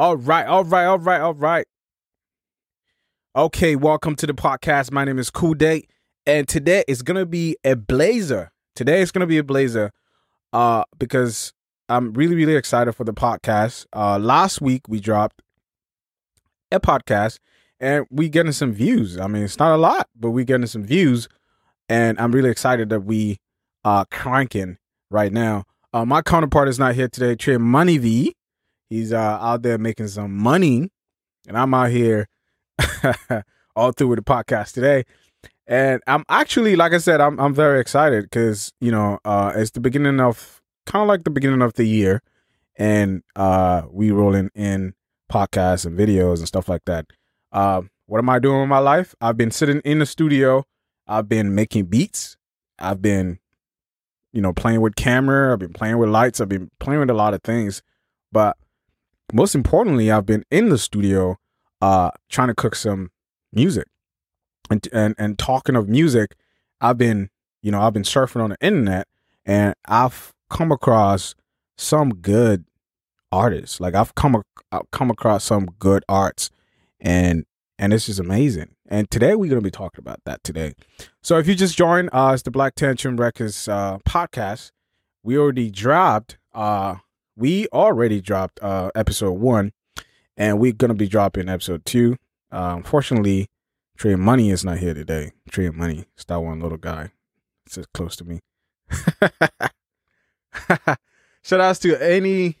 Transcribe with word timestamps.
All 0.00 0.16
right, 0.16 0.46
all 0.46 0.64
right, 0.64 0.86
all 0.86 0.98
right, 0.98 1.20
all 1.20 1.34
right. 1.34 1.66
Okay, 3.36 3.76
welcome 3.76 4.16
to 4.16 4.26
the 4.26 4.32
podcast. 4.32 4.90
My 4.90 5.04
name 5.04 5.18
is 5.18 5.30
Culdaet, 5.30 5.88
and 6.24 6.48
today 6.48 6.84
is 6.88 7.02
gonna 7.02 7.26
be 7.26 7.58
a 7.64 7.76
blazer. 7.76 8.50
Today 8.74 9.02
is 9.02 9.12
gonna 9.12 9.26
be 9.26 9.36
a 9.36 9.44
blazer, 9.44 9.92
uh, 10.54 10.84
because 10.98 11.52
I'm 11.90 12.14
really, 12.14 12.34
really 12.34 12.56
excited 12.56 12.94
for 12.94 13.04
the 13.04 13.12
podcast. 13.12 13.84
Uh, 13.94 14.18
last 14.18 14.62
week 14.62 14.88
we 14.88 15.00
dropped 15.00 15.42
a 16.72 16.80
podcast, 16.80 17.38
and 17.78 18.06
we 18.10 18.30
getting 18.30 18.52
some 18.52 18.72
views. 18.72 19.18
I 19.18 19.26
mean, 19.26 19.42
it's 19.42 19.58
not 19.58 19.74
a 19.74 19.76
lot, 19.76 20.08
but 20.18 20.30
we 20.30 20.46
getting 20.46 20.66
some 20.66 20.82
views, 20.82 21.28
and 21.90 22.18
I'm 22.18 22.32
really 22.32 22.48
excited 22.48 22.88
that 22.88 23.00
we 23.00 23.36
are 23.84 24.06
cranking 24.06 24.78
right 25.10 25.30
now. 25.30 25.64
Uh, 25.92 26.06
my 26.06 26.22
counterpart 26.22 26.68
is 26.68 26.78
not 26.78 26.94
here 26.94 27.08
today, 27.08 27.34
Trey 27.34 27.58
Money 27.58 27.98
V. 27.98 28.34
He's 28.90 29.12
uh, 29.12 29.38
out 29.40 29.62
there 29.62 29.78
making 29.78 30.08
some 30.08 30.36
money, 30.36 30.90
and 31.46 31.56
I'm 31.56 31.72
out 31.72 31.90
here 31.90 32.28
all 33.76 33.92
through 33.92 34.08
with 34.08 34.18
the 34.18 34.24
podcast 34.24 34.72
today. 34.72 35.04
And 35.66 36.02
I'm 36.08 36.24
actually, 36.28 36.74
like 36.74 36.92
I 36.92 36.98
said, 36.98 37.20
I'm 37.20 37.38
I'm 37.38 37.54
very 37.54 37.80
excited 37.80 38.24
because 38.24 38.72
you 38.80 38.90
know 38.90 39.20
uh, 39.24 39.52
it's 39.54 39.70
the 39.70 39.80
beginning 39.80 40.20
of 40.20 40.60
kind 40.86 41.02
of 41.02 41.08
like 41.08 41.22
the 41.22 41.30
beginning 41.30 41.62
of 41.62 41.74
the 41.74 41.84
year, 41.84 42.20
and 42.76 43.22
uh, 43.36 43.82
we 43.88 44.10
rolling 44.10 44.50
in 44.56 44.94
podcasts 45.32 45.86
and 45.86 45.96
videos 45.96 46.38
and 46.38 46.48
stuff 46.48 46.68
like 46.68 46.84
that. 46.86 47.06
Uh, 47.52 47.82
what 48.06 48.18
am 48.18 48.28
I 48.28 48.40
doing 48.40 48.58
with 48.58 48.68
my 48.68 48.78
life? 48.78 49.14
I've 49.20 49.36
been 49.36 49.52
sitting 49.52 49.80
in 49.84 50.00
the 50.00 50.06
studio. 50.06 50.64
I've 51.06 51.28
been 51.28 51.54
making 51.54 51.86
beats. 51.86 52.36
I've 52.80 53.00
been, 53.00 53.38
you 54.32 54.42
know, 54.42 54.52
playing 54.52 54.80
with 54.80 54.96
camera. 54.96 55.52
I've 55.52 55.60
been 55.60 55.72
playing 55.72 55.98
with 55.98 56.08
lights. 56.08 56.40
I've 56.40 56.48
been 56.48 56.70
playing 56.80 56.98
with 56.98 57.10
a 57.10 57.14
lot 57.14 57.34
of 57.34 57.42
things, 57.44 57.82
but 58.32 58.56
most 59.32 59.54
importantly, 59.54 60.10
I've 60.10 60.26
been 60.26 60.44
in 60.50 60.68
the 60.68 60.78
studio, 60.78 61.38
uh, 61.80 62.10
trying 62.28 62.48
to 62.48 62.54
cook 62.54 62.74
some 62.74 63.10
music, 63.52 63.86
and 64.70 64.86
and 64.92 65.14
and 65.18 65.38
talking 65.38 65.76
of 65.76 65.88
music, 65.88 66.36
I've 66.80 66.98
been, 66.98 67.30
you 67.62 67.70
know, 67.70 67.80
I've 67.80 67.92
been 67.92 68.02
surfing 68.02 68.42
on 68.42 68.50
the 68.50 68.56
internet, 68.60 69.06
and 69.44 69.74
I've 69.86 70.32
come 70.48 70.72
across 70.72 71.34
some 71.76 72.14
good 72.14 72.64
artists. 73.32 73.80
Like 73.80 73.94
I've 73.94 74.14
come 74.14 74.42
I've 74.72 74.90
come 74.90 75.10
across 75.10 75.44
some 75.44 75.66
good 75.78 76.04
arts, 76.08 76.50
and 77.00 77.44
and 77.78 77.92
this 77.92 78.08
is 78.08 78.18
amazing. 78.18 78.74
And 78.88 79.10
today 79.10 79.34
we're 79.34 79.48
gonna 79.48 79.60
be 79.60 79.70
talking 79.70 80.00
about 80.00 80.20
that 80.24 80.42
today. 80.44 80.74
So 81.22 81.38
if 81.38 81.46
you 81.46 81.54
just 81.54 81.76
joined 81.76 82.10
us, 82.12 82.42
the 82.42 82.50
Black 82.50 82.74
Tantrum 82.74 83.16
Records 83.16 83.68
uh, 83.68 83.98
podcast, 84.08 84.70
we 85.22 85.36
already 85.38 85.70
dropped. 85.70 86.38
Uh, 86.52 86.96
we 87.40 87.66
already 87.72 88.20
dropped 88.20 88.62
uh, 88.62 88.90
episode 88.94 89.32
one, 89.32 89.72
and 90.36 90.60
we're 90.60 90.72
gonna 90.72 90.94
be 90.94 91.08
dropping 91.08 91.48
episode 91.48 91.84
two. 91.86 92.16
Uh, 92.52 92.74
unfortunately, 92.76 93.48
Trey 93.96 94.14
Money 94.14 94.50
is 94.50 94.64
not 94.64 94.78
here 94.78 94.94
today. 94.94 95.32
Trey 95.50 95.70
Money, 95.70 96.04
it's 96.14 96.26
that 96.26 96.40
one 96.40 96.60
little 96.60 96.78
guy. 96.78 97.12
Sits 97.66 97.88
close 97.94 98.14
to 98.16 98.24
me. 98.24 98.40
Shout 101.42 101.60
outs 101.60 101.78
to 101.80 101.96
any 102.02 102.58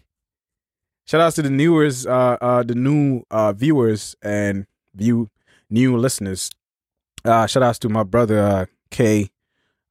shout 1.04 1.20
outs 1.20 1.36
to 1.36 1.42
the 1.42 1.50
newers, 1.50 2.06
uh, 2.06 2.38
uh, 2.40 2.62
the 2.62 2.74
new 2.74 3.24
uh, 3.30 3.52
viewers 3.52 4.16
and 4.22 4.66
view 4.94 5.28
new 5.68 5.98
listeners. 5.98 6.50
Uh, 7.24 7.46
shout 7.46 7.62
outs 7.62 7.78
to 7.80 7.90
my 7.90 8.04
brother 8.04 8.38
uh, 8.38 8.64
Kay. 8.90 9.28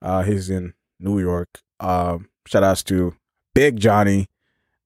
Uh, 0.02 0.24
he's 0.24 0.50
in 0.50 0.74
New 1.00 1.20
York. 1.20 1.50
Um, 1.80 2.30
shout 2.48 2.64
outs 2.64 2.84
to 2.86 3.16
Big 3.54 3.80
Johnny 3.80 4.28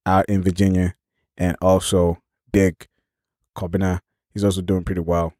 out 0.06 0.26
in 0.28 0.44
Virginia, 0.44 0.96
and 1.38 1.56
also 1.62 2.20
Big 2.52 2.88
Kobina. 3.56 4.00
He's 4.34 4.44
also 4.44 4.62
doing 4.62 4.84
pretty 4.84 5.02
well. 5.02 5.34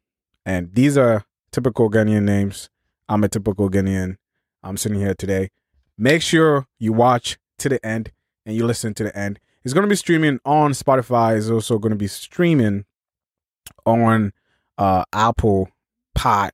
And 0.46 0.72
these 0.74 0.96
are 0.96 1.24
typical 1.50 1.90
Ghanaian 1.90 2.22
names. 2.22 2.68
I'm 3.08 3.24
a 3.24 3.28
typical 3.28 3.70
Ghanaian. 3.70 4.16
I'm 4.62 4.76
sitting 4.76 4.98
here 4.98 5.14
today. 5.14 5.50
Make 5.96 6.22
sure 6.22 6.66
you 6.78 6.92
watch 6.92 7.38
to 7.58 7.68
the 7.68 7.84
end 7.84 8.12
and 8.44 8.56
you 8.56 8.66
listen 8.66 8.94
to 8.94 9.04
the 9.04 9.16
end. 9.16 9.38
It's 9.64 9.72
going 9.74 9.84
to 9.84 9.88
be 9.88 9.96
streaming 9.96 10.40
on 10.44 10.72
Spotify. 10.72 11.36
It's 11.36 11.48
also 11.48 11.78
going 11.78 11.90
to 11.90 11.96
be 11.96 12.06
streaming 12.06 12.84
on 13.86 14.32
uh, 14.76 15.04
Apple 15.12 15.70
Podcast 16.16 16.52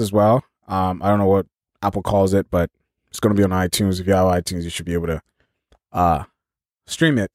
as 0.00 0.12
well. 0.12 0.44
Um, 0.66 1.02
I 1.02 1.08
don't 1.08 1.18
know 1.18 1.26
what 1.26 1.46
Apple 1.82 2.02
calls 2.02 2.34
it, 2.34 2.50
but 2.50 2.70
it's 3.08 3.20
going 3.20 3.34
to 3.34 3.38
be 3.38 3.44
on 3.44 3.50
iTunes. 3.50 4.00
If 4.00 4.06
you 4.06 4.14
have 4.14 4.26
iTunes, 4.26 4.62
you 4.62 4.70
should 4.70 4.86
be 4.86 4.94
able 4.94 5.08
to 5.08 5.22
uh, 5.92 6.24
stream 6.86 7.18
it 7.18 7.30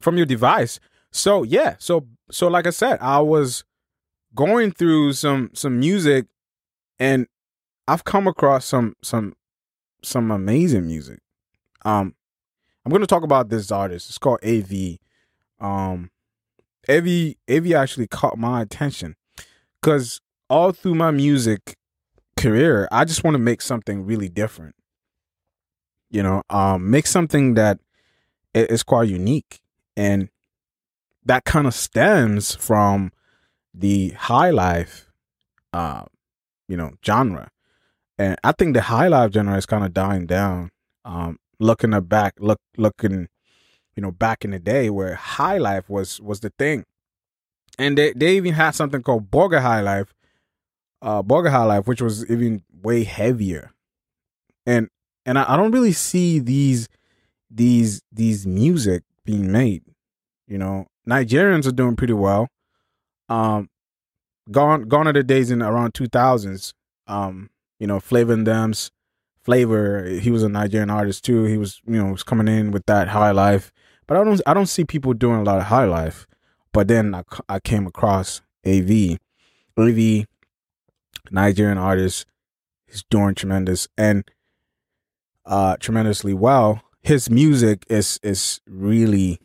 from 0.00 0.16
your 0.16 0.26
device. 0.26 0.80
So 1.10 1.42
yeah, 1.42 1.76
so 1.78 2.06
so 2.30 2.48
like 2.48 2.66
I 2.66 2.70
said, 2.70 2.98
I 3.00 3.20
was 3.20 3.64
going 4.34 4.72
through 4.72 5.12
some 5.12 5.50
some 5.54 5.78
music, 5.78 6.26
and 6.98 7.26
I've 7.86 8.04
come 8.04 8.26
across 8.26 8.66
some 8.66 8.94
some 9.02 9.34
some 10.02 10.30
amazing 10.30 10.86
music. 10.86 11.20
Um, 11.84 12.14
I'm 12.84 12.90
going 12.90 13.00
to 13.00 13.06
talk 13.06 13.22
about 13.22 13.48
this 13.48 13.70
artist. 13.70 14.08
It's 14.08 14.18
called 14.18 14.44
AV. 14.44 14.98
Um, 15.60 16.10
AV 16.88 17.34
AV 17.48 17.72
actually 17.72 18.06
caught 18.06 18.36
my 18.36 18.60
attention 18.60 19.16
because 19.80 20.20
all 20.50 20.72
through 20.72 20.94
my 20.94 21.10
music 21.10 21.76
career, 22.36 22.88
I 22.92 23.04
just 23.04 23.24
want 23.24 23.34
to 23.34 23.38
make 23.38 23.62
something 23.62 24.04
really 24.04 24.28
different. 24.28 24.74
You 26.10 26.22
know, 26.22 26.42
um, 26.50 26.90
make 26.90 27.06
something 27.06 27.54
that 27.54 27.78
is 28.54 28.82
quite 28.82 29.08
unique, 29.08 29.60
and 29.96 30.28
that 31.24 31.44
kind 31.44 31.66
of 31.66 31.74
stems 31.74 32.54
from 32.54 33.12
the 33.72 34.10
high 34.10 34.50
life, 34.50 35.10
uh, 35.72 36.04
you 36.68 36.76
know, 36.76 36.92
genre. 37.04 37.50
And 38.18 38.36
I 38.44 38.52
think 38.52 38.74
the 38.74 38.82
high 38.82 39.08
life 39.08 39.32
genre 39.32 39.56
is 39.56 39.66
kind 39.66 39.84
of 39.84 39.92
dying 39.92 40.26
down. 40.26 40.70
Um, 41.04 41.38
looking 41.58 41.98
back, 42.02 42.34
look, 42.38 42.60
looking, 42.76 43.28
you 43.96 44.02
know, 44.02 44.12
back 44.12 44.44
in 44.44 44.52
the 44.52 44.58
day 44.58 44.90
where 44.90 45.14
high 45.14 45.58
life 45.58 45.88
was 45.88 46.20
was 46.20 46.40
the 46.40 46.52
thing, 46.58 46.84
and 47.78 47.98
they 47.98 48.12
they 48.12 48.36
even 48.36 48.54
had 48.54 48.72
something 48.72 49.02
called 49.02 49.30
Burger 49.30 49.60
High 49.60 49.80
Life, 49.80 50.14
uh, 51.02 51.22
Burger 51.22 51.50
High 51.50 51.64
Life, 51.64 51.86
which 51.86 52.00
was 52.00 52.28
even 52.30 52.62
way 52.82 53.04
heavier, 53.04 53.72
and 54.64 54.88
and 55.26 55.38
I, 55.38 55.54
I 55.54 55.56
don't 55.56 55.72
really 55.72 55.92
see 55.92 56.38
these 56.38 56.88
these 57.54 58.02
these 58.12 58.46
music 58.46 59.04
being 59.24 59.50
made. 59.50 59.82
You 60.46 60.58
know, 60.58 60.86
Nigerians 61.08 61.66
are 61.66 61.72
doing 61.72 61.96
pretty 61.96 62.12
well. 62.12 62.48
Um, 63.28 63.70
gone 64.50 64.82
gone 64.82 65.08
are 65.08 65.12
the 65.12 65.22
days 65.22 65.50
in 65.50 65.62
around 65.62 65.94
two 65.94 66.06
thousands. 66.06 66.74
Um, 67.06 67.50
you 67.78 67.86
know, 67.86 68.00
Flavour 68.00 68.32
and 68.32 68.46
Them's 68.46 68.90
Flavour. 69.42 70.04
He 70.06 70.30
was 70.30 70.42
a 70.42 70.48
Nigerian 70.48 70.90
artist 70.90 71.24
too. 71.24 71.44
He 71.44 71.56
was 71.56 71.80
you 71.86 71.96
know 72.02 72.10
was 72.12 72.22
coming 72.22 72.48
in 72.48 72.70
with 72.72 72.84
that 72.86 73.08
high 73.08 73.30
life, 73.30 73.72
but 74.06 74.16
I 74.16 74.24
don't 74.24 74.40
I 74.46 74.52
don't 74.54 74.66
see 74.66 74.84
people 74.84 75.14
doing 75.14 75.40
a 75.40 75.44
lot 75.44 75.58
of 75.58 75.64
high 75.64 75.86
life. 75.86 76.26
But 76.72 76.88
then 76.88 77.14
I 77.14 77.22
I 77.48 77.60
came 77.60 77.86
across 77.86 78.42
AV, 78.66 79.18
AV, 79.78 80.26
Nigerian 81.30 81.78
artist. 81.78 82.26
He's 82.86 83.04
doing 83.08 83.34
tremendous 83.34 83.88
and 83.96 84.24
uh 85.46 85.76
tremendously 85.78 86.34
well. 86.34 86.82
His 87.04 87.28
music 87.28 87.84
is 87.90 88.18
is 88.22 88.62
really 88.66 89.38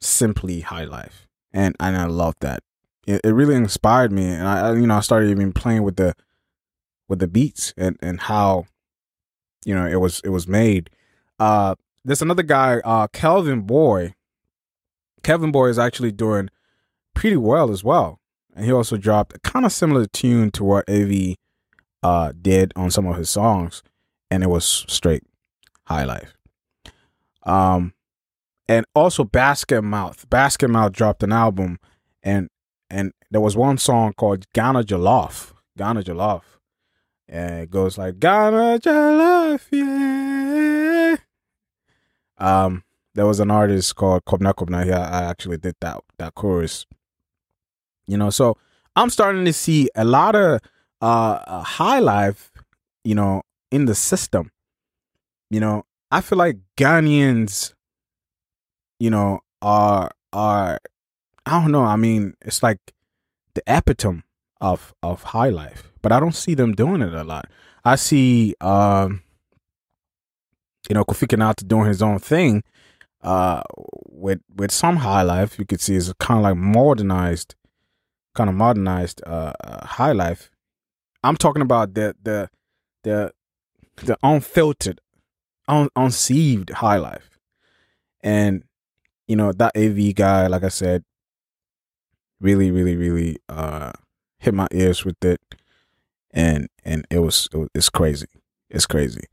simply 0.00 0.60
high 0.60 0.84
life, 0.84 1.28
and 1.52 1.76
and 1.78 1.94
I 1.94 2.06
love 2.06 2.34
that. 2.40 2.62
It, 3.06 3.20
it 3.22 3.32
really 3.32 3.54
inspired 3.54 4.10
me, 4.10 4.26
and 4.26 4.48
I 4.48 4.72
you 4.72 4.86
know 4.86 4.96
I 4.96 5.00
started 5.00 5.30
even 5.30 5.52
playing 5.52 5.82
with 5.82 5.96
the 5.96 6.14
with 7.06 7.18
the 7.18 7.28
beats 7.28 7.74
and 7.76 7.98
and 8.00 8.18
how 8.18 8.64
you 9.66 9.74
know 9.74 9.86
it 9.86 10.00
was 10.00 10.22
it 10.24 10.30
was 10.30 10.48
made. 10.48 10.88
Uh, 11.38 11.74
there's 12.02 12.22
another 12.22 12.42
guy, 12.42 12.80
uh, 12.82 13.08
Kelvin 13.08 13.60
Boy. 13.60 14.14
Kelvin 15.22 15.52
Boy 15.52 15.68
is 15.68 15.78
actually 15.78 16.12
doing 16.12 16.48
pretty 17.14 17.36
well 17.36 17.70
as 17.70 17.84
well, 17.84 18.20
and 18.56 18.64
he 18.64 18.72
also 18.72 18.96
dropped 18.96 19.36
a 19.36 19.40
kind 19.40 19.66
of 19.66 19.72
similar 19.72 20.06
tune 20.06 20.50
to 20.52 20.64
what 20.64 20.88
Av 20.88 21.12
uh 22.02 22.32
did 22.40 22.72
on 22.74 22.90
some 22.90 23.06
of 23.06 23.16
his 23.16 23.28
songs, 23.28 23.82
and 24.30 24.42
it 24.42 24.48
was 24.48 24.86
straight 24.88 25.24
high 25.88 26.04
life. 26.04 26.34
Um, 27.46 27.94
and 28.68 28.86
also 28.94 29.24
Basketmouth. 29.24 30.28
Basket 30.30 30.68
Mouth 30.68 30.92
dropped 30.92 31.22
an 31.22 31.32
album, 31.32 31.78
and 32.22 32.48
and 32.88 33.12
there 33.30 33.40
was 33.40 33.56
one 33.56 33.78
song 33.78 34.12
called 34.14 34.46
Ghana 34.52 34.84
Jollof. 34.84 35.52
Ghana 35.76 36.02
Jollof. 36.02 36.42
And 37.28 37.62
it 37.62 37.70
goes 37.70 37.98
like 37.98 38.20
Ghana 38.20 38.78
Jollof, 38.80 39.60
yeah. 39.72 41.16
Um, 42.36 42.84
there 43.14 43.26
was 43.26 43.40
an 43.40 43.50
artist 43.50 43.94
called 43.96 44.24
Kobna 44.24 44.54
Kobna 44.54 44.84
here. 44.84 44.94
I 44.94 45.24
actually 45.24 45.56
did 45.56 45.76
that 45.80 46.02
that 46.18 46.34
chorus. 46.34 46.86
You 48.06 48.18
know, 48.18 48.30
so 48.30 48.58
I'm 48.96 49.10
starting 49.10 49.44
to 49.44 49.52
see 49.52 49.88
a 49.94 50.04
lot 50.04 50.34
of 50.34 50.60
uh 51.00 51.62
high 51.62 52.00
life, 52.00 52.50
you 53.04 53.14
know, 53.14 53.42
in 53.70 53.86
the 53.86 53.94
system. 53.94 54.50
You 55.50 55.60
know, 55.60 55.84
I 56.14 56.20
feel 56.20 56.38
like 56.38 56.58
Ghanaians, 56.76 57.74
you 59.00 59.10
know, 59.10 59.40
are 59.60 60.12
are 60.32 60.78
I 61.44 61.60
don't 61.60 61.72
know. 61.72 61.82
I 61.82 61.96
mean, 61.96 62.34
it's 62.40 62.62
like 62.62 62.78
the 63.54 63.62
epitome 63.66 64.22
of 64.60 64.94
of 65.02 65.24
high 65.24 65.48
life, 65.48 65.90
but 66.02 66.12
I 66.12 66.20
don't 66.20 66.36
see 66.36 66.54
them 66.54 66.72
doing 66.72 67.02
it 67.02 67.12
a 67.12 67.24
lot. 67.24 67.46
I 67.84 67.96
see, 67.96 68.54
um, 68.60 69.24
you 70.88 70.94
know, 70.94 71.04
Kofi 71.04 71.26
Kinaata 71.26 71.66
doing 71.66 71.86
his 71.86 72.00
own 72.00 72.20
thing. 72.20 72.62
Uh, 73.20 73.62
with 74.08 74.38
with 74.54 74.70
some 74.70 74.98
high 74.98 75.22
life, 75.22 75.58
you 75.58 75.66
could 75.66 75.80
see 75.80 75.96
is 75.96 76.12
kind 76.20 76.38
of 76.38 76.44
like 76.44 76.56
modernized, 76.56 77.56
kind 78.36 78.48
of 78.48 78.54
modernized 78.54 79.20
uh, 79.26 79.52
uh, 79.64 79.84
high 79.84 80.12
life. 80.12 80.48
I'm 81.24 81.36
talking 81.36 81.62
about 81.62 81.94
the 81.94 82.14
the 82.22 82.50
the 83.02 83.32
the 83.96 84.16
unfiltered, 84.22 85.00
un, 85.68 85.88
unsieved 85.96 86.70
high 86.70 86.96
life, 86.96 87.38
and 88.22 88.64
you 89.26 89.36
know 89.36 89.52
that 89.52 89.76
AV 89.76 90.14
guy, 90.14 90.46
like 90.46 90.64
I 90.64 90.68
said, 90.68 91.04
really, 92.40 92.70
really, 92.70 92.96
really 92.96 93.38
uh 93.48 93.92
hit 94.38 94.54
my 94.54 94.68
ears 94.72 95.04
with 95.04 95.22
it, 95.24 95.40
and 96.32 96.68
and 96.84 97.06
it 97.10 97.20
was, 97.20 97.48
it 97.52 97.56
was 97.56 97.68
it's 97.74 97.90
crazy, 97.90 98.28
it's 98.70 98.86
crazy. 98.86 99.24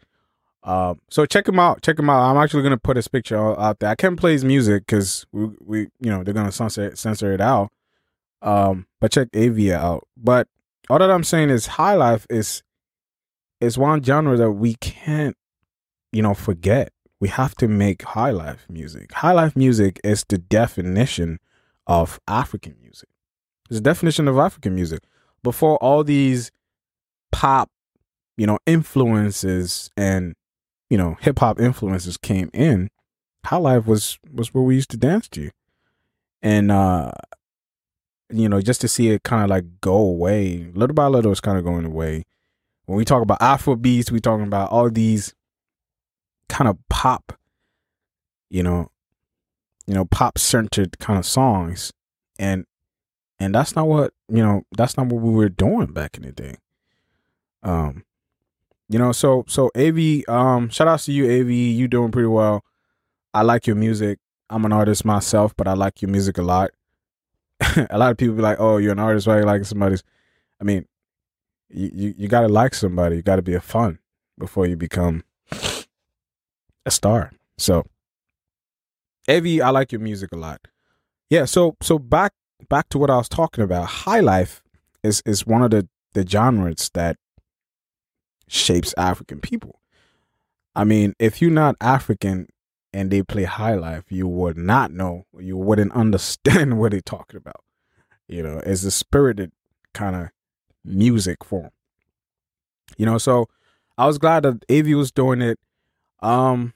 Um, 0.64 1.00
so 1.10 1.26
check 1.26 1.48
him 1.48 1.60
out. 1.60 1.82
Check 1.82 1.98
him 1.98 2.10
out. 2.10 2.30
I'm 2.30 2.38
actually 2.38 2.64
gonna 2.64 2.78
put 2.78 2.96
his 2.96 3.08
picture 3.08 3.38
out 3.38 3.80
there. 3.80 3.90
I 3.90 3.96
can't 3.96 4.20
play 4.20 4.34
his 4.34 4.46
music 4.46 4.86
because 4.86 5.26
we, 5.32 5.50
we, 5.60 5.80
you 6.00 6.12
know, 6.12 6.24
they're 6.24 6.34
gonna 6.34 6.52
censor 6.52 6.96
censor 6.96 7.34
it 7.34 7.42
out. 7.42 7.72
Um, 8.42 8.88
but 9.00 9.12
check 9.12 9.30
Avia 9.34 9.78
out. 9.80 10.08
But 10.18 10.48
all 10.90 11.00
that 11.00 11.10
I'm 11.10 11.24
saying 11.24 11.50
is, 11.50 11.66
high 11.66 11.96
life 11.96 12.28
is 12.30 12.64
is 13.60 13.78
one 13.78 14.04
genre 14.04 14.38
that 14.38 14.52
we 14.52 14.76
can't, 14.76 15.36
you 16.12 16.22
know, 16.22 16.34
forget. 16.34 16.92
We 17.20 17.28
have 17.28 17.56
to 17.56 17.68
make 17.68 18.02
high 18.02 18.32
life 18.32 18.66
music. 18.70 19.14
High 19.14 19.34
life 19.34 19.56
music 19.56 20.00
is 20.04 20.26
the 20.28 20.40
definition 20.40 21.40
of 21.86 22.20
African 22.28 22.76
music. 22.82 23.10
It's 23.70 23.78
the 23.78 23.82
definition 23.82 24.28
of 24.28 24.38
African 24.38 24.74
music. 24.74 25.04
Before 25.44 25.78
all 25.78 26.04
these 26.04 26.52
pop, 27.32 27.70
you 28.38 28.48
know, 28.48 28.58
influences 28.66 29.90
and 29.96 30.36
you 30.90 30.98
know, 30.98 31.16
hip 31.22 31.40
hop 31.40 31.60
influences 31.60 32.18
came 32.18 32.50
in, 32.54 32.90
High 33.46 33.58
Life 33.58 33.88
was 33.88 34.20
was 34.32 34.54
where 34.54 34.64
we 34.64 34.76
used 34.76 34.92
to 34.92 34.98
dance 34.98 35.28
to. 35.30 35.50
And 36.42 36.72
uh 36.72 37.12
you 38.30 38.50
know, 38.50 38.62
just 38.62 38.82
to 38.82 38.88
see 38.88 39.10
it 39.10 39.24
kind 39.24 39.44
of 39.44 39.50
like 39.50 39.66
go 39.82 39.96
away, 39.96 40.72
little 40.74 40.94
by 40.94 41.08
little 41.08 41.32
it's 41.32 41.42
kind 41.42 41.58
of 41.58 41.64
going 41.64 41.86
away. 41.86 42.24
When 42.86 42.98
we 42.98 43.06
talk 43.06 43.22
about 43.22 43.42
Afro 43.42 43.76
beats, 43.76 44.12
we 44.12 44.20
talking 44.20 44.46
about 44.46 44.72
all 44.72 44.90
these 44.90 45.34
kind 46.52 46.68
of 46.68 46.78
pop, 46.90 47.34
you 48.50 48.62
know, 48.62 48.92
you 49.88 49.94
know, 49.94 50.06
pop 50.06 50.38
centered 50.38 51.00
kind 51.00 51.18
of 51.18 51.26
songs. 51.26 51.94
And 52.38 52.66
and 53.40 53.56
that's 53.56 53.76
not 53.76 53.88
what, 53.88 54.14
you 54.30 54.44
know, 54.44 54.64
that's 54.78 54.98
not 54.98 55.08
what 55.08 55.22
we 55.22 55.34
were 55.34 55.50
doing 55.50 55.88
back 55.88 56.18
in 56.18 56.24
the 56.24 56.32
day. 56.32 56.56
Um 57.64 58.04
you 58.90 59.00
know, 59.00 59.14
so 59.14 59.46
so 59.48 59.72
AV, 59.78 60.28
um, 60.28 60.68
shout 60.68 60.90
out 60.90 61.00
to 61.00 61.14
you, 61.14 61.24
AV. 61.24 61.50
You 61.50 61.88
doing 61.88 62.12
pretty 62.12 62.28
well. 62.28 62.66
I 63.34 63.42
like 63.42 63.66
your 63.66 63.78
music. 63.78 64.20
I'm 64.50 64.66
an 64.66 64.74
artist 64.74 65.06
myself, 65.06 65.56
but 65.56 65.66
I 65.66 65.74
like 65.74 66.02
your 66.02 66.12
music 66.12 66.38
a 66.38 66.42
lot. 66.42 66.72
a 67.90 67.98
lot 67.98 68.12
of 68.12 68.18
people 68.18 68.36
be 68.36 68.42
like, 68.42 68.60
"Oh, 68.60 68.78
you're 68.78 68.92
an 68.92 69.00
artist, 69.00 69.28
why 69.28 69.40
you 69.40 69.46
like 69.46 69.64
somebody's?" 69.64 70.04
I 70.60 70.66
mean, 70.66 70.88
you 71.70 71.90
you, 71.94 72.14
you 72.18 72.28
got 72.28 72.42
to 72.42 72.50
like 72.50 72.74
somebody. 72.74 73.16
You 73.16 73.22
got 73.22 73.38
to 73.38 73.42
be 73.42 73.54
a 73.54 73.62
fun 73.62 74.00
before 74.38 74.66
you 74.66 74.76
become 74.76 75.24
a 76.86 76.92
star. 76.92 77.32
So, 77.58 77.86
AV, 79.30 79.62
I 79.62 79.70
like 79.70 79.92
your 79.92 80.02
music 80.02 80.32
a 80.32 80.38
lot. 80.38 80.62
Yeah. 81.30 81.46
So 81.46 81.76
so 81.82 81.98
back 82.00 82.34
back 82.70 82.90
to 82.90 82.98
what 82.98 83.10
I 83.10 83.18
was 83.18 83.30
talking 83.30 83.64
about. 83.64 83.86
High 83.86 84.20
life 84.20 84.62
is 85.04 85.22
is 85.26 85.46
one 85.46 85.62
of 85.64 85.72
the 85.72 85.88
the 86.14 86.28
genres 86.28 86.90
that 86.94 87.18
shapes 88.48 88.94
African 88.98 89.40
people. 89.40 89.80
I 90.76 90.84
mean, 90.84 91.14
if 91.20 91.42
you're 91.42 91.52
not 91.52 91.76
African 91.80 92.48
and 92.94 93.10
they 93.10 93.24
play 93.24 93.44
high 93.44 93.76
life, 93.76 94.06
you 94.10 94.28
would 94.28 94.58
not 94.58 94.92
know, 94.92 95.26
you 95.38 95.58
wouldn't 95.58 95.94
understand 95.94 96.78
what 96.80 96.92
they're 96.92 97.02
talking 97.02 97.38
about. 97.38 97.64
You 98.28 98.44
know, 98.44 98.62
it's 98.66 98.84
a 98.84 98.92
spirited 98.92 99.52
kind 99.94 100.16
of 100.16 100.30
music 100.84 101.44
form. 101.44 101.72
You 102.98 103.06
know, 103.06 103.18
so 103.18 103.48
I 103.98 104.06
was 104.06 104.18
glad 104.18 104.44
that 104.44 104.66
AV 104.70 104.98
was 104.98 105.12
doing 105.12 105.42
it. 105.42 105.60
Um, 106.22 106.74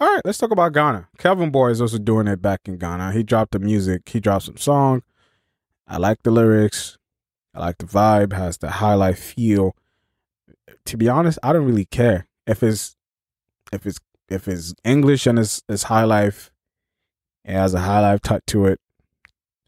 all 0.00 0.08
right, 0.08 0.22
let's 0.24 0.38
talk 0.38 0.50
about 0.50 0.72
Ghana. 0.72 1.08
Kelvin 1.18 1.50
Boy 1.50 1.70
is 1.70 1.80
also 1.80 1.98
doing 1.98 2.26
it 2.26 2.42
back 2.42 2.62
in 2.66 2.76
Ghana. 2.76 3.12
He 3.12 3.22
dropped 3.22 3.52
the 3.52 3.58
music. 3.58 4.08
He 4.08 4.20
dropped 4.20 4.44
some 4.44 4.56
song. 4.56 5.02
I 5.88 5.98
like 5.98 6.22
the 6.22 6.30
lyrics. 6.30 6.98
I 7.54 7.60
like 7.60 7.78
the 7.78 7.86
vibe. 7.86 8.32
Has 8.32 8.58
the 8.58 8.70
high 8.70 8.94
life 8.94 9.18
feel 9.18 9.74
to 10.86 10.96
be 10.96 11.08
honest, 11.08 11.38
I 11.42 11.52
don't 11.52 11.66
really 11.66 11.84
care 11.84 12.26
if 12.46 12.62
it's 12.62 12.96
if 13.72 13.86
it's 13.86 13.98
if 14.28 14.48
it's 14.48 14.74
English 14.84 15.26
and 15.26 15.38
it's, 15.38 15.62
it's 15.68 15.84
high 15.84 16.04
life, 16.04 16.50
it 17.44 17.52
has 17.52 17.74
a 17.74 17.80
high 17.80 18.00
life 18.00 18.20
touch 18.20 18.42
to 18.46 18.66
it. 18.66 18.80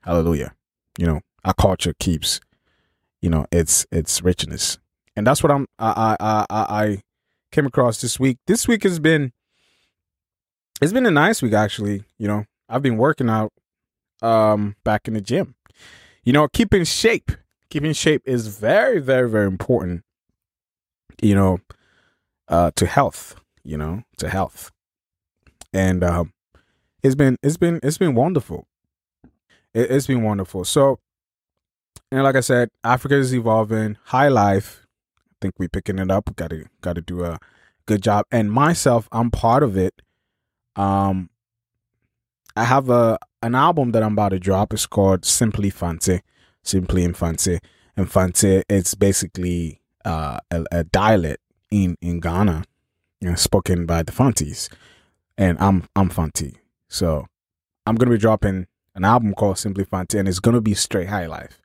Hallelujah. 0.02 0.54
You 0.98 1.06
know, 1.06 1.20
our 1.44 1.54
culture 1.54 1.94
keeps, 1.98 2.40
you 3.20 3.30
know, 3.30 3.46
its 3.52 3.86
its 3.92 4.22
richness, 4.22 4.78
and 5.14 5.26
that's 5.26 5.42
what 5.42 5.52
I'm. 5.52 5.66
I 5.78 6.16
I 6.20 6.46
I 6.50 6.62
I 6.82 7.02
came 7.52 7.66
across 7.66 8.00
this 8.00 8.18
week. 8.18 8.38
This 8.46 8.68
week 8.68 8.82
has 8.82 8.98
been. 8.98 9.32
It's 10.80 10.92
been 10.92 11.06
a 11.06 11.10
nice 11.10 11.42
week 11.42 11.54
actually. 11.54 12.04
You 12.18 12.28
know, 12.28 12.44
I've 12.68 12.82
been 12.82 12.98
working 12.98 13.28
out, 13.28 13.52
um, 14.22 14.76
back 14.84 15.08
in 15.08 15.14
the 15.14 15.20
gym. 15.20 15.54
You 16.22 16.32
know, 16.32 16.46
keeping 16.48 16.84
shape. 16.84 17.32
Keeping 17.70 17.92
shape 17.92 18.22
is 18.24 18.46
very, 18.46 18.98
very, 18.98 19.28
very 19.28 19.46
important 19.46 20.02
you 21.22 21.34
know, 21.34 21.58
uh, 22.48 22.70
to 22.76 22.86
health, 22.86 23.36
you 23.64 23.76
know, 23.76 24.02
to 24.18 24.28
health. 24.28 24.70
And 25.72 26.02
um, 26.02 26.32
it's 27.02 27.14
been 27.14 27.36
it's 27.42 27.56
been 27.56 27.80
it's 27.82 27.98
been 27.98 28.14
wonderful. 28.14 28.66
It, 29.74 29.90
it's 29.90 30.06
been 30.06 30.22
wonderful. 30.22 30.64
So, 30.64 30.98
and 32.10 32.22
like 32.22 32.36
I 32.36 32.40
said, 32.40 32.70
Africa 32.82 33.16
is 33.16 33.34
evolving. 33.34 33.98
High 34.04 34.28
life. 34.28 34.86
Think 35.40 35.54
we're 35.58 35.68
picking 35.68 35.98
it 35.98 36.10
up. 36.10 36.28
We 36.28 36.34
Got 36.34 36.50
to 36.50 36.64
got 36.80 36.94
to 36.94 37.00
do 37.00 37.24
a 37.24 37.38
good 37.86 38.02
job. 38.02 38.26
And 38.30 38.50
myself, 38.52 39.08
I'm 39.12 39.30
part 39.30 39.62
of 39.62 39.76
it. 39.76 40.02
Um, 40.76 41.30
I 42.56 42.64
have 42.64 42.90
a 42.90 43.18
an 43.42 43.54
album 43.54 43.92
that 43.92 44.02
I'm 44.02 44.12
about 44.12 44.30
to 44.30 44.38
drop. 44.38 44.72
It's 44.72 44.86
called 44.86 45.24
Simply 45.24 45.70
Fancy. 45.70 46.22
Simply 46.62 47.10
Fanti. 47.12 47.60
Fanti. 48.06 48.62
It's 48.68 48.94
basically 48.94 49.80
uh, 50.04 50.38
a, 50.50 50.64
a, 50.70 50.84
dialect 50.84 51.42
in 51.70 51.96
in 52.00 52.20
Ghana, 52.20 52.64
you 53.20 53.28
know, 53.28 53.34
spoken 53.34 53.86
by 53.86 54.02
the 54.02 54.12
Fantis, 54.12 54.68
and 55.36 55.58
I'm 55.60 55.88
I'm 55.96 56.08
Fanti, 56.08 56.56
so 56.88 57.26
I'm 57.86 57.96
gonna 57.96 58.10
be 58.10 58.18
dropping 58.18 58.66
an 58.94 59.04
album 59.04 59.34
called 59.34 59.58
Simply 59.58 59.84
Fanti, 59.84 60.18
and 60.18 60.28
it's 60.28 60.40
gonna 60.40 60.60
be 60.60 60.74
straight 60.74 61.08
high 61.08 61.26
life, 61.26 61.60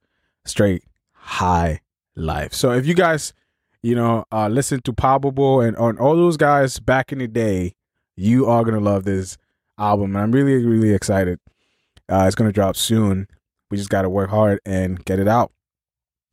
straight 0.46 0.84
high 1.13 1.82
life. 2.15 2.53
So 2.53 2.72
if 2.72 2.86
you 2.86 2.94
guys, 2.94 3.34
you 3.84 3.96
know, 3.96 4.25
uh, 4.32 4.48
listen 4.48 4.82
to 4.82 4.94
Pablo 4.94 5.60
and 5.60 5.75
on 5.78 5.98
all 6.00 6.16
those 6.16 6.38
guys 6.38 6.80
back 6.80 7.12
in 7.12 7.20
the 7.20 7.28
day, 7.28 7.74
you 8.16 8.46
are 8.48 8.63
gonna 8.63 8.80
love 8.80 9.04
this 9.04 9.38
album, 9.78 10.16
and 10.16 10.24
I'm 10.24 10.32
really 10.32 10.66
really 10.66 10.94
excited. 10.94 11.40
Uh, 12.10 12.24
it's 12.25 12.36
gonna 12.36 12.52
drop 12.52 12.75
soon. 12.75 13.28
We 13.70 13.78
just 13.78 13.90
gotta 13.90 14.10
work 14.10 14.30
hard 14.30 14.60
and 14.66 15.04
get 15.06 15.20
it 15.20 15.28
out. 15.28 15.52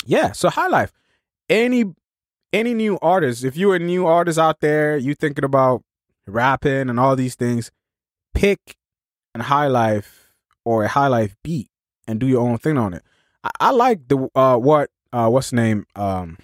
Yeah, 0.07 0.33
so 0.33 0.49
high 0.49 0.69
life. 0.69 0.93
Any 1.49 1.85
any 2.53 2.75
new 2.75 2.99
artist, 3.03 3.45
if 3.45 3.57
you're 3.57 3.77
a 3.77 3.81
new 3.81 4.07
artist 4.07 4.39
out 4.39 4.61
there, 4.61 4.97
you 4.97 5.15
thinking 5.15 5.45
about 5.45 5.83
rapping 6.27 6.89
and 6.89 6.99
all 6.99 7.17
these 7.17 7.35
things, 7.35 7.71
pick 8.35 8.77
a 9.35 9.43
high 9.43 9.67
life 9.69 10.33
or 10.65 10.85
a 10.85 10.89
high 10.89 11.07
life 11.07 11.37
beat 11.43 11.69
and 12.07 12.21
do 12.21 12.27
your 12.27 12.47
own 12.47 12.59
thing 12.59 12.79
on 12.79 12.95
it. 12.95 13.03
I, 13.45 13.51
I 13.61 13.71
like 13.71 14.09
the 14.09 14.29
uh 14.35 14.57
what 14.57 14.91
uh 15.13 15.29
what's 15.29 15.51
the 15.51 15.57
name 15.57 15.87
um 15.97 16.39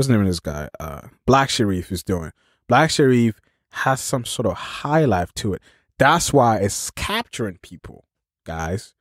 what's 0.00 0.08
the 0.08 0.14
name 0.14 0.22
of 0.22 0.28
this 0.28 0.40
guy 0.40 0.66
uh 0.80 1.02
Black 1.26 1.50
Sherif 1.50 1.92
is 1.92 2.02
doing. 2.02 2.32
Black 2.66 2.88
Sherif 2.88 3.34
has 3.72 4.00
some 4.00 4.24
sort 4.24 4.46
of 4.46 4.54
high 4.54 5.04
life 5.04 5.30
to 5.34 5.52
it. 5.52 5.60
That's 5.98 6.32
why 6.32 6.56
it's 6.56 6.90
capturing 6.92 7.58
people, 7.60 8.06
guys. 8.46 8.94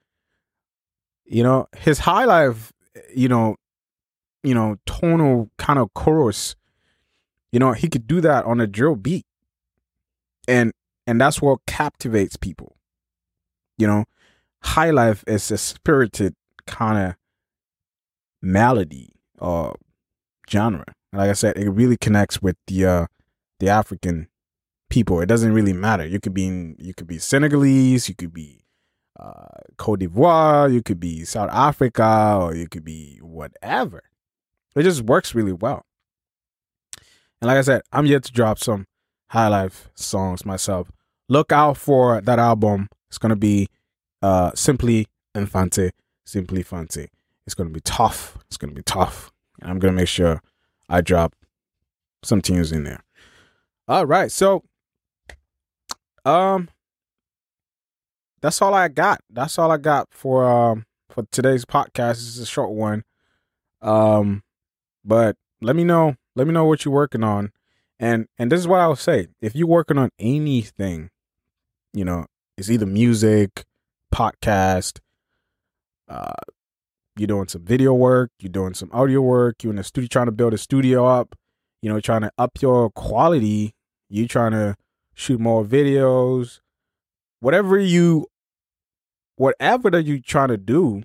You 1.24 1.44
know, 1.44 1.70
his 1.78 2.00
high 2.00 2.26
life, 2.26 2.74
you 3.16 3.30
know, 3.30 3.56
you 4.44 4.54
know, 4.54 4.76
tonal 4.86 5.50
kind 5.58 5.80
of 5.80 5.94
chorus. 5.94 6.58
You 7.54 7.60
know, 7.60 7.72
he 7.72 7.88
could 7.88 8.06
do 8.06 8.20
that 8.20 8.44
on 8.44 8.60
a 8.60 8.68
drill 8.68 8.98
beat. 8.98 9.26
And 10.50 10.74
and 11.08 11.22
that's 11.22 11.42
what 11.42 11.60
captivates 11.66 12.36
people. 12.36 12.76
You 13.78 13.88
know, 13.88 14.04
high 14.64 14.92
life 14.92 15.24
is 15.28 15.50
a 15.50 15.58
spirited 15.58 16.36
kind 16.68 16.98
of 17.08 17.16
melody 18.42 19.14
or 19.38 19.76
genre. 20.50 20.86
Like 21.14 21.30
I 21.30 21.34
said, 21.34 21.58
it 21.58 21.70
really 21.70 21.98
connects 21.98 22.42
with 22.42 22.56
the 22.68 22.86
uh 22.86 23.06
the 23.60 23.70
African 23.70 24.28
people. 24.90 25.22
It 25.22 25.28
doesn't 25.28 25.54
really 25.54 25.74
matter. 25.74 26.06
You 26.06 26.20
could 26.20 26.34
be 26.34 26.76
you 26.78 26.94
could 26.94 27.08
be 27.08 27.20
Senegalese, 27.20 28.10
you 28.10 28.16
could 28.16 28.34
be 28.34 28.64
uh, 29.20 29.48
Cote 29.78 30.00
d'Ivoire, 30.00 30.72
you 30.72 30.82
could 30.82 31.00
be 31.00 31.26
South 31.26 31.50
Africa, 31.52 32.40
or 32.42 32.56
you 32.56 32.68
could 32.68 32.86
be 32.86 33.20
whatever. 33.22 34.04
It 34.76 34.84
just 34.84 35.02
works 35.02 35.36
really 35.36 35.52
well. 35.52 35.84
And 37.42 37.48
like 37.48 37.58
I 37.58 37.62
said, 37.62 37.82
I'm 37.92 38.06
yet 38.06 38.24
to 38.24 38.32
drop 38.32 38.60
some 38.60 38.86
high 39.30 39.48
life 39.48 39.90
songs 39.96 40.46
myself. 40.46 40.92
Look 41.28 41.52
out 41.52 41.78
for 41.78 42.22
that 42.22 42.40
album. 42.40 42.90
It's 43.10 43.18
gonna 43.18 43.36
be 43.36 43.68
uh 44.22 44.52
simply 44.56 45.08
infante, 45.36 45.92
simply 46.26 46.64
fante. 46.64 47.08
It's 47.46 47.56
gonna 47.56 47.70
be 47.70 47.82
tough. 47.82 48.38
It's 48.48 48.58
gonna 48.58 48.74
be 48.74 48.84
tough. 48.84 49.32
I'm 49.64 49.80
gonna 49.80 49.94
make 49.94 50.08
sure 50.08 50.42
I 50.88 51.02
drop 51.02 51.36
some 52.24 52.42
tunes 52.42 52.72
in 52.72 52.84
there. 52.84 53.04
All 53.88 54.06
right, 54.06 54.32
so 54.32 54.64
um 56.26 56.70
that's 58.42 58.62
all 58.62 58.74
I 58.74 58.88
got. 58.88 59.22
That's 59.30 59.58
all 59.58 59.72
I 59.72 59.78
got 59.78 60.08
for 60.12 60.46
um 60.46 60.86
for 61.10 61.26
today's 61.32 61.66
podcast. 61.66 62.16
This 62.16 62.28
is 62.28 62.40
a 62.40 62.46
short 62.46 62.72
one. 62.72 63.04
Um 63.82 64.44
but 65.04 65.36
let 65.62 65.76
me 65.76 65.84
know 65.84 66.16
let 66.36 66.48
me 66.48 66.54
know 66.54 66.66
what 66.66 66.86
you're 66.86 66.94
working 66.94 67.24
on. 67.24 67.52
And 68.00 68.28
and 68.38 68.52
this 68.52 68.60
is 68.60 68.68
what 68.68 68.80
I'll 68.80 68.96
say. 68.96 69.28
If 69.42 69.56
you're 69.56 69.68
working 69.68 69.98
on 69.98 70.10
anything, 70.20 71.10
you 71.94 72.06
know, 72.06 72.26
it's 72.58 72.70
either 72.70 72.86
music, 72.86 73.66
podcast, 74.14 75.00
uh 76.08 76.34
you're 77.20 77.28
doing 77.28 77.48
some 77.48 77.64
video 77.64 77.94
work, 77.94 78.32
you're 78.40 78.52
doing 78.52 78.74
some 78.74 78.90
audio 78.94 79.22
work, 79.22 79.64
you're 79.64 79.72
in 79.72 79.78
the 79.78 79.84
studio 79.84 80.08
trying 80.08 80.28
to 80.28 80.32
build 80.32 80.54
a 80.54 80.58
studio 80.58 81.06
up, 81.06 81.36
you 81.82 81.92
know, 81.92 82.00
trying 82.00 82.22
to 82.22 82.32
up 82.38 82.62
your 82.62 82.90
quality, 82.92 83.74
you 84.10 84.28
trying 84.28 84.52
to 84.52 84.76
shoot 85.14 85.40
more 85.40 85.64
videos, 85.66 86.60
whatever 87.40 87.78
you 87.78 88.28
whatever 89.36 89.90
that 89.90 90.04
you're 90.04 90.20
trying 90.20 90.50
to 90.50 90.58
do, 90.58 91.04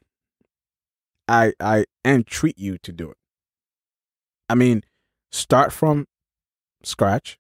I 1.29 1.53
I 1.61 1.85
entreat 2.05 2.59
you 2.59 2.79
to 2.79 2.93
do 2.93 3.11
it. 3.11 3.17
I 4.49 4.55
mean, 4.55 4.83
start 5.31 5.73
from 5.73 6.07
scratch 6.83 7.39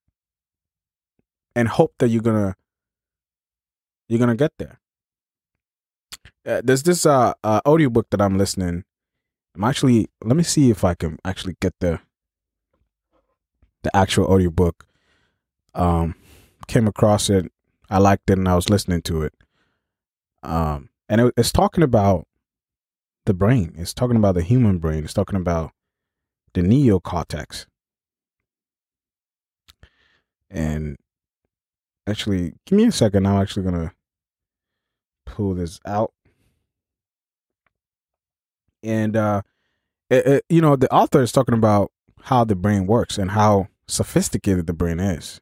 and 1.55 1.69
hope 1.69 1.95
that 1.99 2.09
you're 2.09 2.23
gonna 2.23 2.55
you're 4.09 4.21
gonna 4.21 4.37
get 4.37 4.53
there. 4.59 4.81
Uh, 6.47 6.61
there's 6.63 6.83
this 6.83 7.07
uh, 7.07 7.33
uh 7.43 7.61
audiobook 7.67 8.11
that 8.11 8.21
I'm 8.21 8.37
listening. 8.37 8.85
I'm 9.57 9.65
actually 9.65 10.09
let 10.23 10.37
me 10.37 10.43
see 10.43 10.71
if 10.71 10.85
I 10.85 10.95
can 10.95 11.19
actually 11.25 11.57
get 11.61 11.75
the 11.81 12.01
the 13.83 13.97
actual 13.97 14.27
audiobook. 14.27 14.87
Um 15.75 16.15
came 16.67 16.87
across 16.87 17.31
it, 17.31 17.51
I 17.91 17.99
liked 17.99 18.31
it 18.31 18.39
and 18.39 18.49
I 18.49 18.55
was 18.55 18.69
listening 18.69 19.03
to 19.03 19.23
it. 19.23 19.35
Um 20.43 20.91
and 21.09 21.21
it, 21.21 21.35
it's 21.37 21.53
talking 21.53 21.85
about 21.85 22.27
the 23.27 23.35
brain. 23.35 23.75
It's 23.77 23.95
talking 23.95 24.17
about 24.17 24.35
the 24.35 24.43
human 24.43 24.79
brain. 24.79 25.05
It's 25.05 25.15
talking 25.15 25.39
about 25.39 25.73
the 26.53 26.61
neocortex. 26.61 27.67
And 30.51 30.97
actually, 32.07 32.55
give 32.67 32.77
me 32.77 32.85
a 32.85 32.93
second. 32.93 33.27
I'm 33.27 33.41
actually 33.41 33.65
gonna 33.65 33.93
pull 35.27 35.55
this 35.55 35.81
out. 35.87 36.13
And 38.85 39.17
uh, 39.17 39.43
it, 40.11 40.27
it, 40.27 40.45
you 40.49 40.61
know, 40.61 40.77
the 40.77 40.93
author 40.93 41.23
is 41.23 41.33
talking 41.33 41.55
about 41.55 41.91
how 42.25 42.45
the 42.45 42.55
brain 42.55 42.87
works 42.87 43.19
and 43.19 43.31
how 43.31 43.69
sophisticated 43.89 44.67
the 44.67 44.73
brain 44.73 45.01
is, 45.01 45.41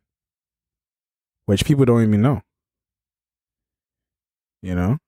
which 1.46 1.64
people 1.64 1.84
don't 1.84 2.02
even 2.02 2.22
know. 2.22 2.42
You 4.62 4.76
know, 4.76 4.98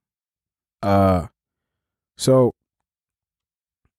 uh, 0.83 1.29
so 2.19 2.53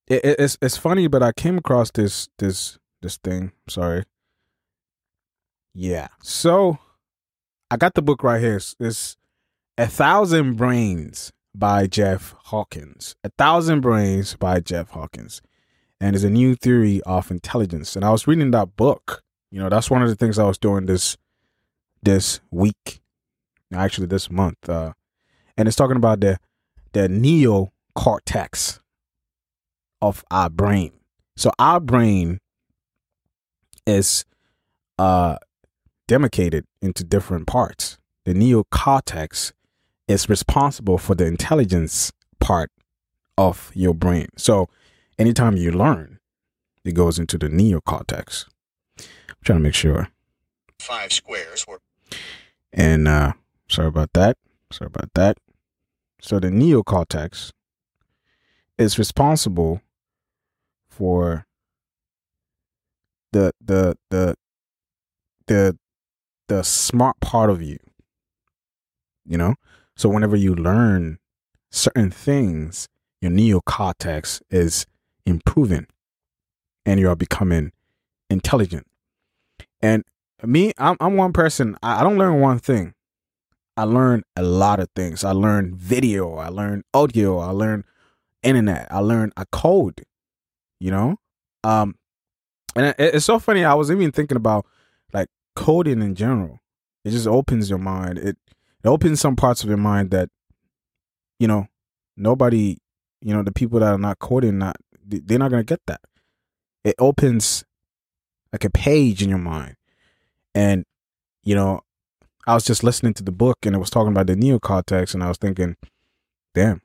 it, 0.08 0.22
it's 0.24 0.58
it's 0.62 0.76
funny, 0.76 1.08
but 1.08 1.24
I 1.24 1.32
came 1.32 1.58
across 1.58 1.92
this 1.92 2.28
this 2.40 2.78
this 3.02 3.16
thing. 3.18 3.54
Sorry. 3.70 4.04
Yeah. 5.74 6.08
So 6.22 6.78
I 7.72 7.78
got 7.78 7.94
the 7.94 8.02
book 8.02 8.24
right 8.24 8.42
here. 8.42 8.58
It's, 8.58 8.76
it's 8.80 9.18
A 9.78 9.88
Thousand 9.88 10.56
Brains 10.56 11.32
by 11.60 11.88
Jeff 11.88 12.36
Hawkins. 12.46 13.16
A 13.24 13.30
Thousand 13.38 13.82
Brains 13.82 14.36
by 14.36 14.60
Jeff 14.60 14.90
Hawkins. 14.90 15.42
And 16.00 16.16
it's 16.16 16.26
a 16.26 16.30
new 16.30 16.56
theory 16.56 17.02
of 17.04 17.32
intelligence. 17.32 17.96
And 17.96 18.04
I 18.04 18.12
was 18.12 18.28
reading 18.28 18.52
that 18.52 18.76
book. 18.76 19.24
You 19.52 19.60
know, 19.60 19.70
that's 19.70 19.90
one 19.90 20.02
of 20.02 20.10
the 20.10 20.16
things 20.16 20.38
I 20.38 20.46
was 20.46 20.58
doing 20.58 20.86
this 20.86 21.18
this 22.04 22.42
week. 22.52 23.02
Actually 23.74 24.08
this 24.08 24.30
month. 24.30 24.70
Uh 24.70 24.94
and 25.58 25.68
it's 25.68 25.78
talking 25.78 25.98
about 25.98 26.20
the 26.20 26.38
the 26.94 27.08
neocortex 27.08 28.80
of 30.02 30.24
our 30.30 30.50
brain. 30.50 30.92
So 31.38 31.52
our 31.58 31.80
brain 31.80 32.40
is 33.86 34.26
uh 35.00 35.38
demarcated 36.08 36.66
into 36.82 37.04
different 37.04 37.48
parts. 37.48 37.98
The 38.26 38.34
neocortex 38.34 39.54
is 40.08 40.30
responsible 40.30 40.98
for 40.98 41.16
the 41.16 41.26
intelligence 41.26 42.12
part 42.40 42.72
of 43.38 43.72
your 43.74 43.94
brain. 43.94 44.28
So 44.38 44.70
anytime 45.18 45.58
you 45.58 45.72
learn, 45.72 46.20
it 46.84 46.94
goes 46.94 47.18
into 47.20 47.38
the 47.38 47.48
neocortex. 47.48 48.46
I'm 49.00 49.36
trying 49.44 49.60
to 49.60 49.64
make 49.64 49.74
sure. 49.74 50.10
Five 50.80 51.12
squares 51.12 51.66
were. 51.68 51.80
And 52.72 53.08
uh 53.08 53.34
sorry 53.68 53.88
about 53.88 54.14
that. 54.14 54.38
Sorry 54.72 54.88
about 54.88 55.14
that. 55.16 55.38
So 56.22 56.40
the 56.40 56.50
neocortex 56.50 57.52
is 58.78 59.00
responsible 59.00 59.82
for 60.90 61.46
the 63.32 63.52
the 63.64 63.98
the 64.10 64.36
the 65.48 65.78
the 66.48 66.64
smart 66.64 67.20
part 67.20 67.50
of 67.50 67.62
you. 67.62 67.78
You 69.26 69.38
know? 69.38 69.56
So 69.98 70.10
whenever 70.10 70.36
you 70.36 70.56
learn 70.56 71.20
certain 71.72 72.12
things, 72.12 72.88
your 73.22 73.32
neocortex 73.32 74.42
is 74.50 74.86
improving 75.26 75.88
and 76.86 77.00
you 77.00 77.10
are 77.10 77.16
becoming 77.16 77.72
intelligent. 78.30 78.86
And 79.82 80.04
me, 80.44 80.74
I'm, 80.78 80.98
I'm 81.00 81.16
one 81.16 81.34
person, 81.34 81.78
I, 81.82 82.02
I 82.02 82.04
don't 82.04 82.18
learn 82.18 82.40
one 82.40 82.60
thing. 82.60 82.94
I 83.78 83.84
learn 83.84 84.24
a 84.36 84.44
lot 84.44 84.80
of 84.80 84.90
things. 84.96 85.24
I 85.24 85.32
learn 85.32 85.76
video, 85.76 86.36
I 86.36 86.48
learn 86.48 86.84
audio, 86.94 87.40
I 87.40 87.50
learn 87.50 87.84
internet, 88.44 88.88
I 88.90 89.00
learn 89.00 89.32
a 89.36 89.46
code, 89.52 90.06
you 90.80 90.92
know? 90.92 91.18
Um, 91.64 91.96
and 92.76 92.88
it, 92.88 92.96
it's 92.98 93.26
so 93.26 93.40
funny. 93.40 93.66
I 93.66 93.74
was 93.74 93.92
even 93.92 94.12
thinking 94.12 94.38
about 94.38 94.66
like 95.14 95.30
coding 95.56 96.02
in 96.02 96.16
general. 96.16 96.60
It 97.04 97.12
just 97.12 97.28
opens 97.28 97.70
your 97.70 97.80
mind. 97.80 98.18
It 98.18 98.38
it 98.86 98.88
opens 98.88 99.20
some 99.20 99.36
parts 99.36 99.64
of 99.64 99.70
your 99.70 99.80
mind 99.80 100.12
that 100.12 100.30
you 101.40 101.48
know 101.48 101.68
nobody, 102.16 102.78
you 103.20 103.34
know, 103.34 103.42
the 103.42 103.52
people 103.52 103.80
that 103.80 103.92
are 103.92 103.98
not 103.98 104.20
coding, 104.20 104.60
not 104.60 104.78
they're 105.04 105.40
not 105.40 105.50
gonna 105.50 105.64
get 105.64 105.82
that. 105.88 106.02
It 106.84 106.94
opens 107.00 107.66
like 108.54 108.64
a 108.64 108.70
page 108.70 109.24
in 109.24 109.30
your 109.30 109.40
mind, 109.40 109.76
and 110.54 110.86
you 111.44 111.56
know, 111.56 111.82
I 112.46 112.54
was 112.54 112.64
just 112.64 112.84
listening 112.84 113.16
to 113.16 113.24
the 113.24 113.32
book 113.32 113.58
and 113.66 113.76
it 113.76 113.80
was 113.80 113.90
talking 113.90 114.12
about 114.12 114.28
the 114.28 114.36
neocortex, 114.36 115.16
and 115.16 115.24
I 115.24 115.30
was 115.30 115.40
thinking, 115.40 115.78
damn, 116.54 116.82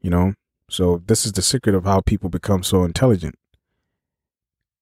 you 0.00 0.08
know, 0.08 0.32
so 0.70 1.02
this 1.06 1.26
is 1.26 1.32
the 1.32 1.42
secret 1.42 1.74
of 1.74 1.84
how 1.84 2.00
people 2.00 2.30
become 2.30 2.62
so 2.62 2.84
intelligent. 2.84 3.34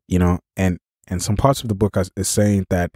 You 0.07 0.21
know, 0.21 0.39
and 0.57 0.79
and 1.09 1.21
some 1.21 1.37
parts 1.37 1.63
of 1.63 1.69
the 1.69 1.75
book 1.75 1.97
is 2.17 2.29
saying 2.29 2.67
that 2.71 2.93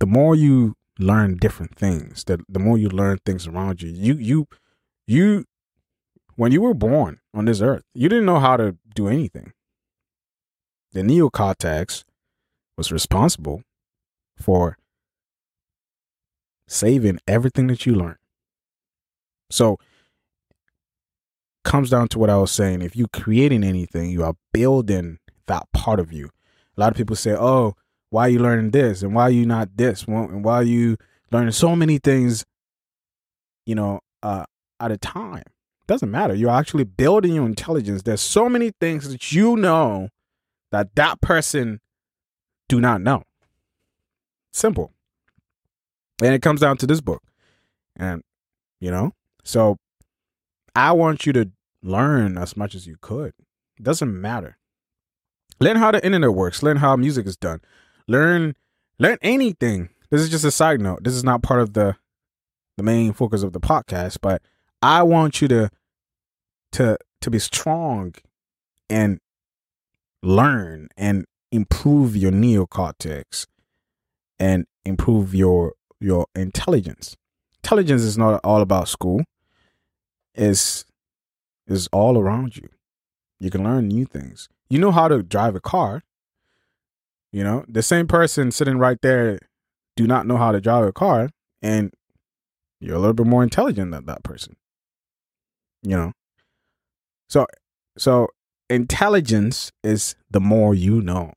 the 0.00 0.06
more 0.06 0.34
you 0.34 0.76
learn 1.00 1.36
different 1.36 1.76
things, 1.76 2.24
that 2.24 2.40
the 2.48 2.58
more 2.58 2.78
you 2.78 2.88
learn 2.88 3.18
things 3.24 3.46
around 3.46 3.82
you, 3.82 3.90
you 3.90 4.14
you 4.14 4.48
you 5.06 5.44
when 6.36 6.52
you 6.52 6.60
were 6.60 6.74
born 6.74 7.20
on 7.34 7.46
this 7.46 7.60
earth, 7.60 7.84
you 7.94 8.08
didn't 8.08 8.26
know 8.26 8.38
how 8.38 8.56
to 8.56 8.76
do 8.94 9.08
anything. 9.08 9.52
The 10.92 11.00
neocortex 11.00 12.04
was 12.76 12.92
responsible 12.92 13.62
for 14.36 14.78
saving 16.66 17.18
everything 17.26 17.66
that 17.68 17.84
you 17.86 17.94
learned. 17.94 18.16
So 19.50 19.78
comes 21.64 21.90
down 21.90 22.08
to 22.08 22.18
what 22.18 22.30
I 22.30 22.36
was 22.38 22.50
saying. 22.50 22.82
If 22.82 22.96
you're 22.96 23.08
creating 23.12 23.64
anything, 23.64 24.10
you 24.10 24.24
are 24.24 24.34
building 24.52 25.18
that 25.46 25.66
part 25.72 26.00
of 26.00 26.12
you. 26.12 26.30
A 26.76 26.80
lot 26.80 26.90
of 26.90 26.96
people 26.96 27.16
say, 27.16 27.32
"Oh, 27.32 27.74
why 28.10 28.26
you 28.28 28.38
learning 28.38 28.70
this? 28.70 29.02
And 29.02 29.14
why 29.14 29.28
you 29.28 29.46
not 29.46 29.76
this? 29.76 30.04
And 30.04 30.44
why 30.44 30.62
you 30.62 30.96
learning 31.32 31.52
so 31.52 31.74
many 31.74 31.98
things, 31.98 32.44
you 33.66 33.74
know, 33.74 34.00
uh, 34.22 34.44
at 34.78 34.92
a 34.92 34.96
time?" 34.96 35.44
Doesn't 35.86 36.10
matter. 36.10 36.34
You're 36.34 36.50
actually 36.50 36.84
building 36.84 37.34
your 37.34 37.46
intelligence. 37.46 38.02
There's 38.02 38.20
so 38.20 38.48
many 38.48 38.70
things 38.80 39.08
that 39.08 39.32
you 39.32 39.56
know 39.56 40.08
that 40.70 40.94
that 40.94 41.20
person 41.20 41.80
do 42.68 42.80
not 42.80 43.00
know. 43.00 43.24
Simple. 44.52 44.92
And 46.22 46.32
it 46.32 46.42
comes 46.42 46.60
down 46.60 46.76
to 46.76 46.86
this 46.86 47.00
book. 47.00 47.22
And, 47.96 48.22
you 48.78 48.90
know, 48.90 49.12
So 49.44 49.78
I 50.74 50.92
want 50.92 51.26
you 51.26 51.32
to 51.32 51.50
learn 51.82 52.38
as 52.38 52.56
much 52.56 52.74
as 52.74 52.86
you 52.86 52.96
could. 53.00 53.32
It 53.78 53.82
doesn't 53.82 54.20
matter. 54.20 54.58
Learn 55.58 55.76
how 55.76 55.90
the 55.90 56.04
internet 56.04 56.32
works. 56.32 56.62
Learn 56.62 56.78
how 56.78 56.96
music 56.96 57.26
is 57.26 57.36
done. 57.36 57.60
Learn 58.10 58.56
learn 58.98 59.18
anything. 59.22 59.88
This 60.10 60.20
is 60.20 60.30
just 60.30 60.44
a 60.44 60.50
side 60.50 60.80
note. 60.80 61.04
This 61.04 61.14
is 61.14 61.22
not 61.22 61.44
part 61.44 61.60
of 61.60 61.74
the 61.74 61.94
the 62.76 62.82
main 62.82 63.12
focus 63.12 63.44
of 63.44 63.52
the 63.52 63.60
podcast, 63.60 64.18
but 64.20 64.42
I 64.82 65.04
want 65.04 65.40
you 65.40 65.46
to 65.46 65.70
to 66.72 66.98
to 67.20 67.30
be 67.30 67.38
strong 67.38 68.14
and 68.88 69.20
learn 70.24 70.88
and 70.96 71.24
improve 71.52 72.16
your 72.16 72.32
neocortex 72.32 73.46
and 74.40 74.66
improve 74.84 75.32
your 75.32 75.74
your 76.00 76.26
intelligence. 76.34 77.16
Intelligence 77.62 78.02
is 78.02 78.18
not 78.18 78.40
all 78.42 78.60
about 78.60 78.88
school. 78.88 79.22
It's 80.34 80.84
is 81.68 81.88
all 81.92 82.18
around 82.18 82.56
you. 82.56 82.70
You 83.38 83.50
can 83.50 83.62
learn 83.62 83.86
new 83.86 84.04
things. 84.04 84.48
You 84.68 84.80
know 84.80 84.90
how 84.90 85.06
to 85.06 85.22
drive 85.22 85.54
a 85.54 85.60
car. 85.60 86.02
You 87.32 87.44
know, 87.44 87.64
the 87.68 87.82
same 87.82 88.06
person 88.06 88.50
sitting 88.50 88.78
right 88.78 88.98
there 89.02 89.38
do 89.96 90.06
not 90.06 90.26
know 90.26 90.36
how 90.36 90.52
to 90.52 90.60
drive 90.60 90.84
a 90.84 90.92
car 90.92 91.30
and 91.62 91.92
you're 92.80 92.96
a 92.96 92.98
little 92.98 93.14
bit 93.14 93.26
more 93.26 93.42
intelligent 93.42 93.92
than 93.92 94.06
that 94.06 94.22
person. 94.24 94.56
You 95.82 95.96
know. 95.96 96.12
So 97.28 97.46
so 97.96 98.28
intelligence 98.68 99.70
is 99.84 100.16
the 100.30 100.40
more 100.40 100.74
you 100.74 101.00
know 101.00 101.32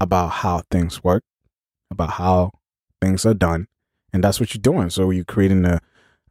about 0.00 0.28
how 0.28 0.62
things 0.70 1.04
work, 1.04 1.22
about 1.90 2.12
how 2.12 2.52
things 3.00 3.24
are 3.24 3.34
done, 3.34 3.68
and 4.12 4.24
that's 4.24 4.40
what 4.40 4.54
you're 4.54 4.60
doing. 4.62 4.90
So 4.90 5.10
you're 5.10 5.24
creating 5.24 5.64
a 5.64 5.80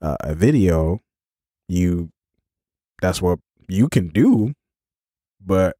a, 0.01 0.17
a 0.21 0.35
video, 0.35 1.01
you 1.67 2.11
that's 3.01 3.21
what 3.21 3.39
you 3.67 3.89
can 3.89 4.09
do, 4.09 4.53
but 5.43 5.75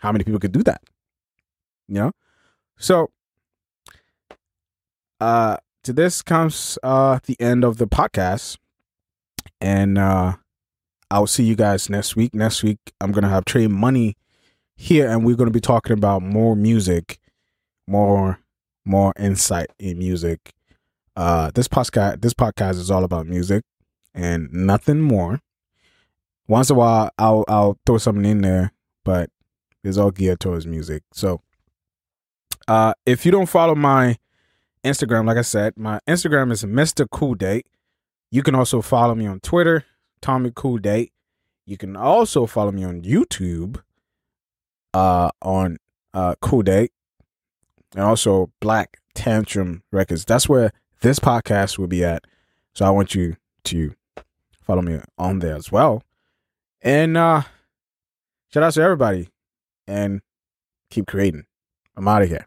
how 0.00 0.12
many 0.12 0.24
people 0.24 0.40
could 0.40 0.52
do 0.52 0.62
that? 0.64 0.82
You 1.88 1.94
know? 1.94 2.12
So 2.82 3.10
uh 5.20 5.56
to 5.84 5.92
this 5.92 6.20
comes 6.20 6.78
uh 6.82 7.20
the 7.24 7.40
end 7.40 7.62
of 7.62 7.78
the 7.78 7.86
podcast. 7.86 8.58
And 9.60 9.96
uh 9.98 10.34
I'll 11.08 11.28
see 11.28 11.44
you 11.44 11.54
guys 11.54 11.88
next 11.88 12.16
week. 12.16 12.34
Next 12.34 12.64
week 12.64 12.78
I'm 13.00 13.12
gonna 13.12 13.28
have 13.28 13.44
Trey 13.44 13.68
Money 13.68 14.16
here 14.74 15.08
and 15.08 15.24
we're 15.24 15.36
gonna 15.36 15.52
be 15.52 15.60
talking 15.60 15.92
about 15.92 16.22
more 16.22 16.56
music, 16.56 17.20
more 17.86 18.40
more 18.84 19.12
insight 19.16 19.68
in 19.78 19.98
music. 19.98 20.52
Uh 21.14 21.52
this 21.54 21.68
podcast 21.68 22.20
this 22.20 22.34
podcast 22.34 22.80
is 22.80 22.90
all 22.90 23.04
about 23.04 23.28
music 23.28 23.62
and 24.12 24.52
nothing 24.52 25.00
more. 25.00 25.38
Once 26.48 26.68
in 26.68 26.74
a 26.74 26.78
while 26.80 27.12
I'll 27.16 27.44
I'll 27.46 27.78
throw 27.86 27.98
something 27.98 28.24
in 28.24 28.40
there, 28.40 28.72
but 29.04 29.30
it's 29.84 29.98
all 29.98 30.10
geared 30.10 30.40
towards 30.40 30.66
music. 30.66 31.04
So 31.12 31.42
uh 32.68 32.94
if 33.06 33.24
you 33.24 33.32
don't 33.32 33.48
follow 33.48 33.74
my 33.74 34.16
Instagram, 34.84 35.26
like 35.26 35.36
I 35.36 35.42
said, 35.42 35.74
my 35.76 36.00
Instagram 36.08 36.50
is 36.52 36.64
Mr. 36.64 37.06
Culdaet. 37.06 37.62
You 38.30 38.42
can 38.42 38.54
also 38.54 38.80
follow 38.80 39.14
me 39.14 39.26
on 39.26 39.40
Twitter, 39.40 39.84
Tommy 40.20 40.50
Culdaet. 40.50 41.10
You 41.66 41.76
can 41.76 41.96
also 41.96 42.46
follow 42.46 42.72
me 42.72 42.82
on 42.82 43.02
YouTube, 43.02 43.80
uh, 44.94 45.30
on 45.40 45.78
uh 46.14 46.34
Culdaet, 46.42 46.88
and 47.94 48.04
also 48.04 48.50
Black 48.60 48.98
Tantrum 49.14 49.82
Records. 49.92 50.24
That's 50.24 50.48
where 50.48 50.72
this 51.00 51.18
podcast 51.18 51.78
will 51.78 51.86
be 51.88 52.04
at. 52.04 52.24
So 52.74 52.84
I 52.86 52.90
want 52.90 53.14
you 53.14 53.36
to 53.64 53.94
follow 54.62 54.82
me 54.82 55.00
on 55.18 55.40
there 55.40 55.56
as 55.56 55.70
well. 55.70 56.02
And 56.80 57.16
uh 57.16 57.42
shout 58.52 58.62
out 58.62 58.72
to 58.74 58.82
everybody 58.82 59.28
and 59.86 60.22
keep 60.90 61.06
creating. 61.06 61.44
I'm 61.96 62.08
out 62.08 62.22
of 62.22 62.28
here. 62.28 62.46